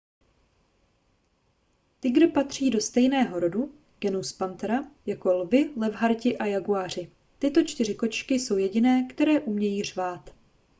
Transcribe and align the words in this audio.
tygr 1.99 2.31
patří 2.31 2.69
do 2.69 2.79
stejného 2.81 3.39
rodu 3.39 3.75
genus 3.99 4.33
panthera 4.33 4.91
jako 5.05 5.33
lvi 5.33 5.69
levharti 5.77 6.37
a 6.37 6.45
jaguáři. 6.45 7.11
tyto 7.39 7.63
čtyři 7.63 7.95
kočky 7.95 8.33
jsou 8.39 8.57
jediné 8.57 9.07
které 9.13 9.39
umějí 9.39 9.83
řvát 9.83 10.35